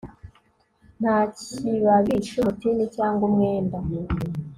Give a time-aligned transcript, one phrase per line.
[1.01, 3.77] Nta kibabi cyumutini cyangwa umwenda